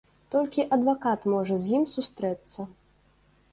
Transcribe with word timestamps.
Толькі 0.35 0.65
адвакат 0.77 1.27
можа 1.35 1.55
з 1.67 1.77
ім 1.81 1.87
сустрэцца. 1.99 2.69